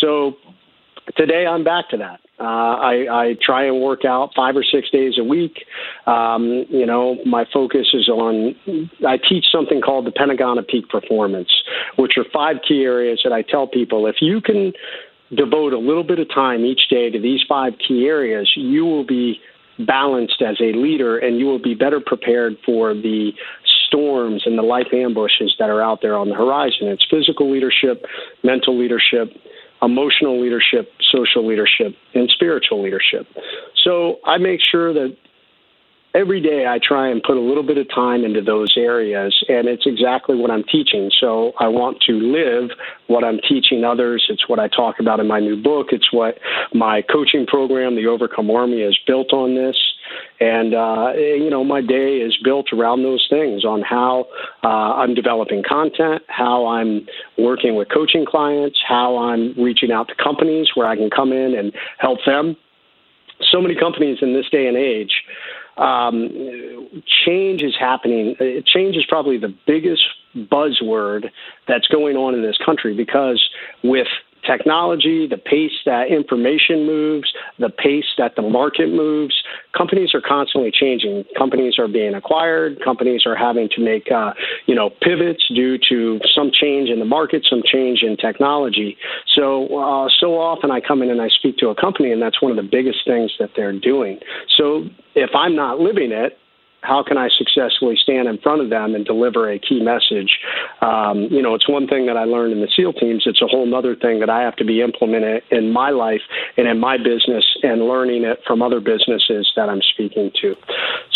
[0.00, 0.36] So
[1.16, 2.20] today I'm back to that.
[2.40, 5.64] Uh, I, I try and work out five or six days a week.
[6.06, 8.54] Um, you know, my focus is on,
[9.06, 11.50] I teach something called the Pentagon of Peak Performance,
[11.96, 14.72] which are five key areas that I tell people if you can
[15.34, 19.04] devote a little bit of time each day to these five key areas, you will
[19.04, 19.40] be
[19.80, 23.32] balanced as a leader and you will be better prepared for the
[23.86, 26.88] storms and the life ambushes that are out there on the horizon.
[26.88, 28.04] It's physical leadership,
[28.44, 29.32] mental leadership,
[29.82, 33.26] emotional leadership, social leadership, and spiritual leadership.
[33.84, 35.16] So I make sure that
[36.18, 39.68] every day I try and put a little bit of time into those areas, and
[39.68, 41.10] it's exactly what I'm teaching.
[41.20, 42.70] So I want to live
[43.06, 44.26] what I'm teaching others.
[44.28, 45.88] It's what I talk about in my new book.
[45.92, 46.38] It's what
[46.74, 49.76] my coaching program, the Overcome Army, is built on this.
[50.40, 54.26] And, uh, you know, my day is built around those things on how
[54.64, 60.14] uh, I'm developing content, how I'm working with coaching clients, how I'm reaching out to
[60.14, 62.56] companies where I can come in and help them.
[63.52, 65.12] So many companies in this day and age
[65.78, 68.36] um, change is happening.
[68.40, 70.02] Uh, change is probably the biggest
[70.36, 71.30] buzzword
[71.66, 73.42] that's going on in this country because
[73.82, 74.08] with
[74.46, 79.42] technology, the pace that information moves, the pace that the market moves.
[79.76, 81.24] Companies are constantly changing.
[81.36, 82.82] Companies are being acquired.
[82.82, 84.32] Companies are having to make, uh,
[84.66, 88.96] you know, pivots due to some change in the market, some change in technology.
[89.34, 92.40] So, uh, so often I come in and I speak to a company, and that's
[92.42, 94.18] one of the biggest things that they're doing.
[94.56, 96.38] So, if I'm not living it,
[96.82, 100.38] how can I successfully stand in front of them and deliver a key message?
[100.80, 103.24] Um, you know, it's one thing that I learned in the SEAL teams.
[103.26, 106.20] It's a whole other thing that I have to be implementing in my life
[106.56, 110.54] and in my business and learning it from other businesses that I'm speaking to.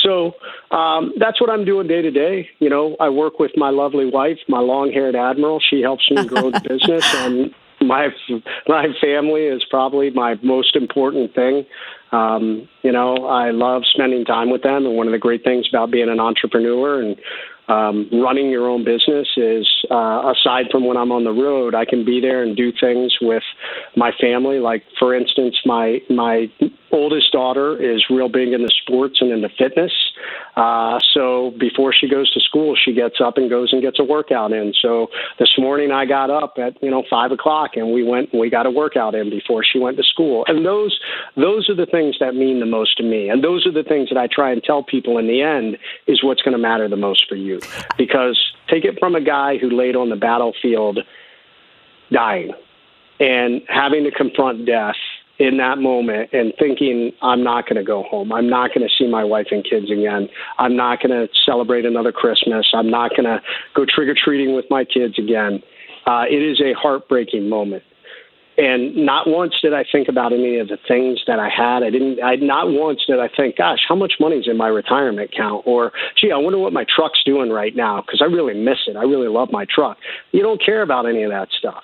[0.02, 0.34] So
[0.70, 2.48] um, that's what I'm doing day to day.
[2.58, 5.60] You know, I work with my lovely wife, my long-haired admiral.
[5.60, 8.08] She helps me grow the business, and my
[8.68, 11.66] my family is probably my most important thing.
[12.12, 15.66] Um, you know, I love spending time with them, and one of the great things
[15.68, 17.16] about being an entrepreneur and
[17.68, 21.84] um, running your own business is uh, aside from when I'm on the road, I
[21.84, 23.44] can be there and do things with
[23.96, 24.58] my family.
[24.58, 26.50] Like for instance, my my
[26.92, 29.92] oldest daughter is real big into sports and into fitness.
[30.56, 34.04] Uh, so before she goes to school, she gets up and goes and gets a
[34.04, 34.74] workout in.
[34.80, 38.40] So this morning I got up at you know five o'clock and we went and
[38.40, 40.44] we got a workout in before she went to school.
[40.46, 40.98] And those
[41.36, 43.30] those are the things that mean the most to me.
[43.30, 46.22] And those are the things that I try and tell people in the end is
[46.22, 47.60] what's going to matter the most for you.
[47.96, 50.98] Because take it from a guy who laid on the battlefield
[52.10, 52.52] dying
[53.18, 54.96] and having to confront death
[55.42, 58.32] in that moment and thinking, I'm not going to go home.
[58.32, 60.28] I'm not going to see my wife and kids again.
[60.58, 62.66] I'm not going to celebrate another Christmas.
[62.72, 63.42] I'm not going to
[63.74, 65.60] go trick or treating with my kids again.
[66.06, 67.82] Uh, it is a heartbreaking moment.
[68.56, 71.82] And not once did I think about any of the things that I had.
[71.82, 72.22] I didn't.
[72.22, 75.90] I not once did I think, "Gosh, how much money's in my retirement account?" Or,
[76.20, 78.94] "Gee, I wonder what my truck's doing right now because I really miss it.
[78.94, 79.96] I really love my truck."
[80.32, 81.82] You don't care about any of that stuff.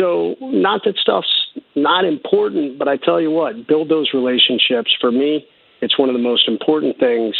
[0.00, 1.28] So, not that stuff's
[1.76, 4.96] not important, but I tell you what, build those relationships.
[4.98, 5.46] For me,
[5.82, 7.36] it's one of the most important things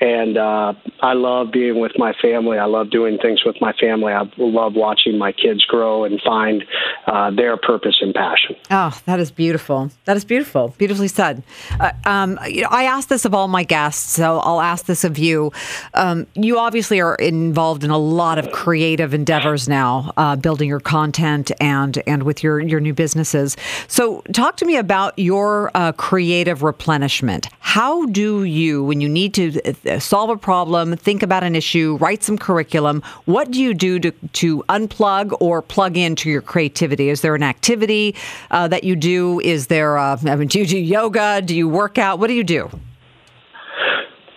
[0.00, 2.58] and uh, I love being with my family.
[2.58, 4.12] I love doing things with my family.
[4.12, 6.64] I love watching my kids grow and find
[7.06, 8.56] uh, their purpose and passion.
[8.70, 9.90] Oh, that is beautiful.
[10.04, 10.74] That is beautiful.
[10.78, 11.42] Beautifully said.
[11.80, 15.02] Uh, um, you know, I ask this of all my guests, so I'll ask this
[15.02, 15.52] of you.
[15.94, 20.80] Um, you obviously are involved in a lot of creative endeavors now, uh, building your
[20.80, 23.56] content and and with your your new businesses.
[23.88, 27.48] So, talk to me about your uh, creative replenishment.
[27.58, 29.57] How do you, when you need to
[29.98, 33.02] solve a problem, think about an issue, write some curriculum.
[33.24, 37.08] What do you do to, to unplug or plug into your creativity?
[37.08, 38.14] Is there an activity
[38.50, 39.40] uh, that you do?
[39.40, 41.42] Is there, uh, I mean, do you do yoga?
[41.42, 42.18] Do you work out?
[42.18, 42.70] What do you do?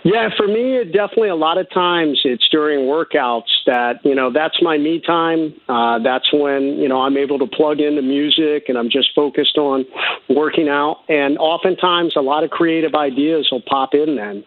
[0.03, 4.31] Yeah, for me, it definitely a lot of times it's during workouts that, you know,
[4.33, 5.53] that's my me time.
[5.69, 9.59] Uh, that's when, you know, I'm able to plug into music and I'm just focused
[9.59, 9.85] on
[10.27, 11.03] working out.
[11.07, 14.43] And oftentimes a lot of creative ideas will pop in then.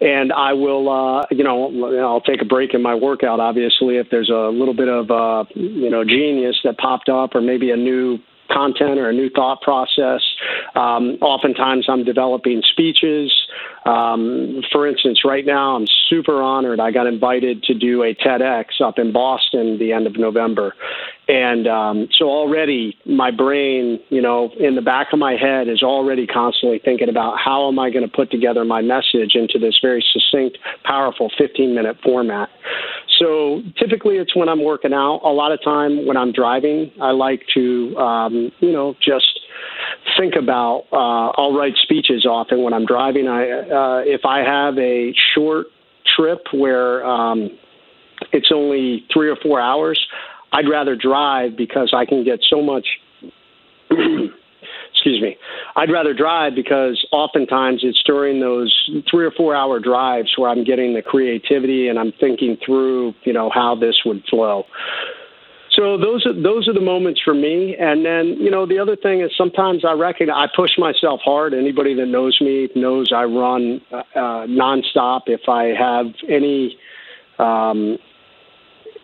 [0.00, 4.08] And I will, uh, you know, I'll take a break in my workout, obviously, if
[4.10, 7.76] there's a little bit of, uh, you know, genius that popped up or maybe a
[7.76, 10.22] new content or a new thought process.
[10.74, 13.32] Um, oftentimes, I'm developing speeches.
[13.84, 16.80] Um, for instance, right now, I'm super honored.
[16.80, 20.74] I got invited to do a TEDx up in Boston the end of November.
[21.28, 25.82] And um, so already my brain, you know, in the back of my head is
[25.82, 29.76] already constantly thinking about how am I going to put together my message into this
[29.82, 32.48] very succinct, powerful 15 minute format.
[33.18, 35.20] So typically it's when I'm working out.
[35.24, 39.40] A lot of time when I'm driving, I like to, um, you know, just
[40.16, 40.84] think about.
[40.92, 43.26] Uh, I'll write speeches often when I'm driving.
[43.26, 45.66] I uh, if I have a short
[46.16, 47.50] trip where um,
[48.32, 49.98] it's only three or four hours,
[50.56, 52.86] I'd rather drive because I can get so much.
[53.90, 55.36] excuse me.
[55.76, 58.72] I'd rather drive because oftentimes it's during those
[59.10, 63.34] three or four hour drives where I'm getting the creativity and I'm thinking through, you
[63.34, 64.64] know, how this would flow.
[65.72, 67.76] So those are those are the moments for me.
[67.78, 71.52] And then you know the other thing is sometimes I reckon I push myself hard.
[71.52, 75.24] Anybody that knows me knows I run uh, uh, nonstop.
[75.26, 76.78] If I have any
[77.38, 77.98] um,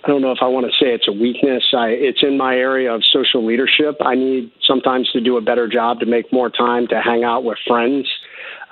[0.05, 1.63] I don't know if I want to say it's a weakness.
[1.77, 3.97] I, it's in my area of social leadership.
[4.01, 7.45] I need sometimes to do a better job to make more time to hang out
[7.45, 8.09] with friends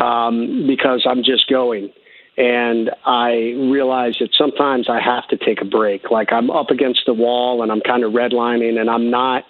[0.00, 1.90] um, because I'm just going.
[2.36, 6.10] And I realize that sometimes I have to take a break.
[6.10, 9.44] Like I'm up against the wall and I'm kind of redlining and I'm not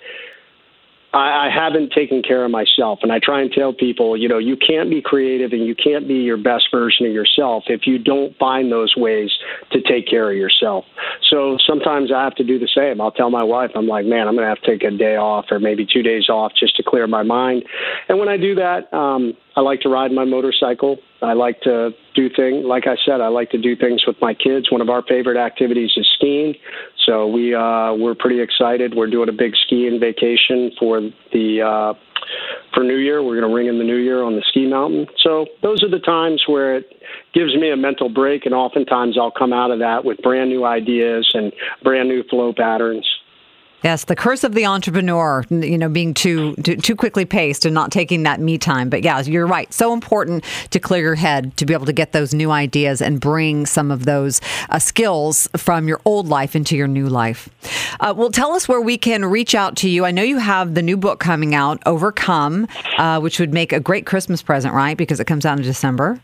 [1.13, 3.01] I, I haven't taken care of myself.
[3.03, 6.07] And I try and tell people, you know, you can't be creative and you can't
[6.07, 9.31] be your best version of yourself if you don't find those ways
[9.73, 10.85] to take care of yourself.
[11.29, 13.01] So sometimes I have to do the same.
[13.01, 15.17] I'll tell my wife, I'm like, man, I'm going to have to take a day
[15.17, 17.65] off or maybe two days off just to clear my mind.
[18.09, 20.99] And when I do that, um, I like to ride my motorcycle.
[21.23, 21.91] I like to
[22.21, 24.71] do things, like I said, I like to do things with my kids.
[24.71, 26.55] One of our favorite activities is skiing.
[27.07, 28.95] So we uh, we're pretty excited.
[28.95, 31.01] We're doing a big skiing vacation for
[31.33, 31.95] the uh,
[32.75, 33.23] for New Year.
[33.23, 35.07] We're going to ring in the New Year on the ski mountain.
[35.23, 36.93] So those are the times where it
[37.33, 40.65] gives me a mental break, and oftentimes I'll come out of that with brand new
[40.65, 41.53] ideas and
[41.83, 43.07] brand new flow patterns.
[43.83, 47.91] Yes, the curse of the entrepreneur, you know, being too, too, quickly paced and not
[47.91, 48.91] taking that me time.
[48.91, 49.73] But yeah, you're right.
[49.73, 53.21] So important to clear your head to be able to get those new ideas and
[53.21, 57.49] bring some of those uh, skills from your old life into your new life.
[58.01, 60.05] Uh, well, tell us where we can reach out to you.
[60.05, 62.69] I know you have the new book coming out, Overcome,
[62.99, 64.97] uh, which would make a great Christmas present, right?
[64.97, 66.21] Because it comes out in December.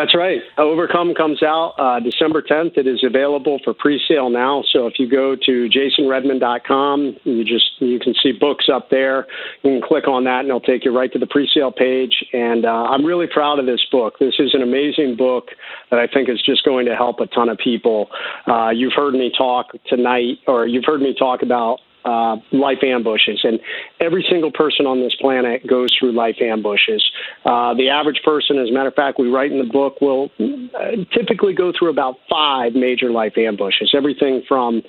[0.00, 0.40] That's right.
[0.56, 2.78] Overcome comes out uh, December 10th.
[2.78, 4.64] It is available for pre-sale now.
[4.72, 9.26] So if you go to jasonredman.com, you just you can see books up there.
[9.62, 12.24] You can click on that, and it'll take you right to the pre-sale page.
[12.32, 14.18] And uh, I'm really proud of this book.
[14.18, 15.48] This is an amazing book
[15.90, 18.08] that I think is just going to help a ton of people.
[18.46, 23.40] Uh, you've heard me talk tonight, or you've heard me talk about uh, life ambushes.
[23.44, 23.60] And
[24.00, 27.04] every single person on this planet goes through life ambushes.
[27.44, 30.30] Uh, the average person, as a matter of fact, we write in the book, will
[30.38, 33.92] uh, typically go through about five major life ambushes.
[33.94, 34.82] Everything from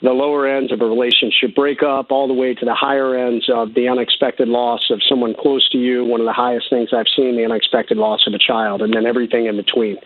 [0.00, 3.74] the lower ends of a relationship breakup all the way to the higher ends of
[3.74, 7.36] the unexpected loss of someone close to you, one of the highest things I've seen,
[7.36, 9.96] the unexpected loss of a child, and then everything in between.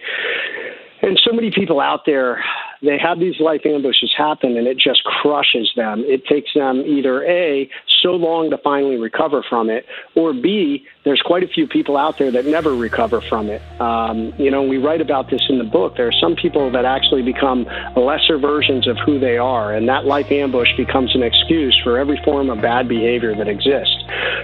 [1.02, 2.42] And so many people out there
[2.82, 6.02] they have these life ambushes happen and it just crushes them.
[6.06, 7.68] It takes them either A,
[8.02, 12.18] so long to finally recover from it, or B, there's quite a few people out
[12.18, 13.62] there that never recover from it.
[13.80, 15.96] Um, you know, we write about this in the book.
[15.96, 17.66] There are some people that actually become
[17.96, 22.20] lesser versions of who they are, and that life ambush becomes an excuse for every
[22.24, 23.96] form of bad behavior that exists.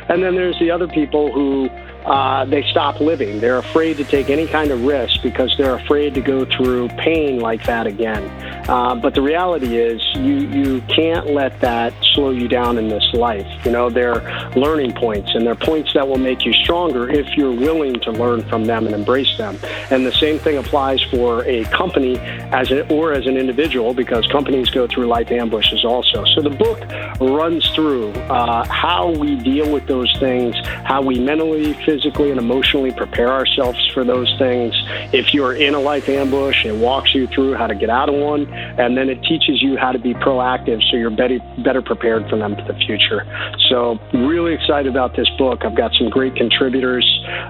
[0.08, 1.68] And then there's the other people who
[2.08, 3.38] uh, they stop living.
[3.38, 7.38] They're afraid to take any kind of risk because they're afraid to go through pain
[7.38, 8.24] like that again.
[8.68, 13.04] Uh, but the reality is, you you can't let that slow you down in this
[13.12, 13.46] life.
[13.64, 14.22] You know, they're
[14.56, 18.42] learning points, and they're points that will make you stronger if you're willing to learn
[18.48, 19.58] from them and embrace them.
[19.90, 22.18] And the same thing applies for a company
[22.52, 26.24] as a, or as an individual, because companies go through life ambushes also.
[26.34, 26.80] So the book
[27.20, 30.54] runs through uh, how we deal with those things,
[30.84, 34.74] how we mentally, physically, and emotionally prepare ourselves for those things.
[35.12, 38.14] If you're in a life ambush, it walks you through how to get out of
[38.14, 42.28] one and then it teaches you how to be proactive so you're better, better prepared
[42.28, 43.26] for them for the future.
[43.68, 45.64] So, really excited about this book.
[45.64, 47.04] I've got some great contributors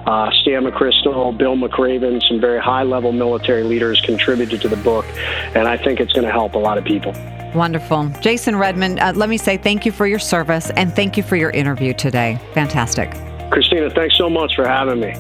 [0.07, 5.05] uh, Stan McChrystal, Bill McRaven, some very high level military leaders contributed to the book,
[5.55, 7.13] and I think it's going to help a lot of people.
[7.55, 8.09] Wonderful.
[8.21, 11.37] Jason Redman, uh, let me say thank you for your service and thank you for
[11.37, 12.39] your interview today.
[12.53, 13.15] Fantastic.
[13.59, 15.13] Christina, thanks so much for having me.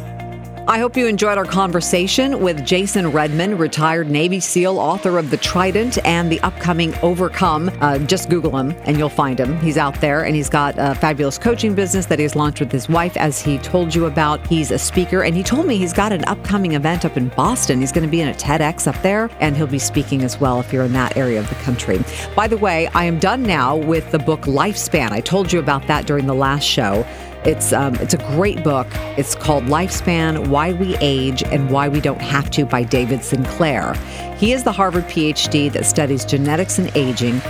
[0.69, 5.39] I hope you enjoyed our conversation with Jason Redman, retired Navy SEAL, author of The
[5.39, 7.69] Trident and the upcoming Overcome.
[7.81, 9.59] Uh, just Google him and you'll find him.
[9.61, 12.89] He's out there and he's got a fabulous coaching business that he's launched with his
[12.89, 14.47] wife, as he told you about.
[14.47, 17.81] He's a speaker and he told me he's got an upcoming event up in Boston.
[17.81, 20.61] He's going to be in a TEDx up there and he'll be speaking as well
[20.61, 21.99] if you're in that area of the country.
[22.37, 25.11] By the way, I am done now with the book Lifespan.
[25.11, 27.05] I told you about that during the last show.
[27.49, 28.87] It's um, it's a great book.
[29.17, 33.95] It's called Lifespan: Why We Age and Why We Don't Have to by David Sinclair.
[34.37, 37.41] He is the Harvard PhD that studies genetics and aging.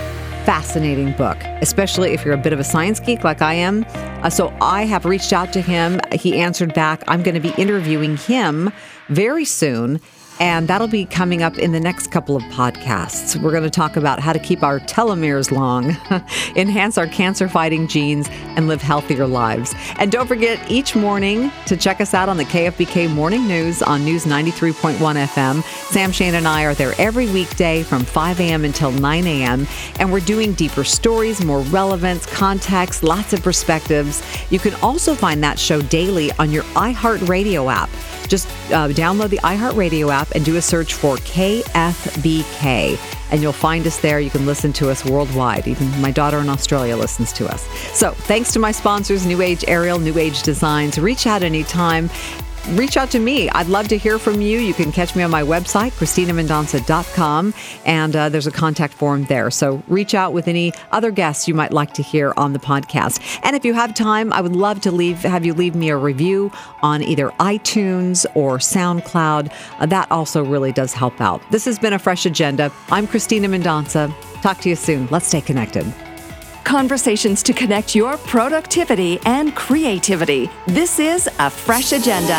[0.44, 3.84] Fascinating book, especially if you're a bit of a science geek like I am.
[4.22, 6.01] Uh, so I have reached out to him.
[6.12, 7.03] He answered back.
[7.09, 8.72] I'm going to be interviewing him
[9.09, 10.01] very soon
[10.41, 13.36] and that'll be coming up in the next couple of podcasts.
[13.36, 15.97] We're going to talk about how to keep our telomeres long,
[16.57, 19.74] enhance our cancer fighting genes, and live healthier lives.
[19.99, 24.05] And don't forget each morning to check us out on the KFBK Morning News on
[24.05, 25.62] News 93.1 FM.
[25.91, 28.64] Sam Shane and I are there every weekday from 5 a.m.
[28.64, 29.66] until 9 a.m.
[29.99, 34.22] And we're doing deeper stories, more relevance, context, lots of perspectives.
[34.51, 37.91] You can also find that show daily on your iHeartRadio app.
[38.29, 42.99] Just uh, download the iHeartRadio app and do a search for KFBK,
[43.31, 44.20] and you'll find us there.
[44.20, 45.66] You can listen to us worldwide.
[45.66, 47.66] Even my daughter in Australia listens to us.
[47.97, 50.99] So, thanks to my sponsors, New Age Aerial, New Age Designs.
[50.99, 52.11] Reach out anytime
[52.77, 53.49] reach out to me.
[53.51, 54.59] I'd love to hear from you.
[54.59, 57.55] You can catch me on my website, ChristinaMendonca.com,
[57.85, 59.51] and uh, there's a contact form there.
[59.51, 63.41] So reach out with any other guests you might like to hear on the podcast.
[63.43, 65.97] And if you have time, I would love to leave have you leave me a
[65.97, 66.53] review
[66.83, 69.53] on either iTunes or SoundCloud.
[69.79, 71.43] Uh, that also really does help out.
[71.51, 72.73] This has been a fresh agenda.
[72.91, 74.12] I'm Christina Mendonca.
[74.43, 75.09] Talk to you soon.
[75.11, 75.93] Let's stay connected
[76.69, 80.51] conversations to connect your productivity and creativity.
[80.66, 82.39] This is a fresh agenda.